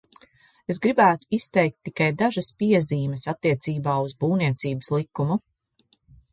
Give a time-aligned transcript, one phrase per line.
[0.73, 5.41] Es gribētu izteikt tikai dažas piezīmes attiecībā uz Būvniecības likumu.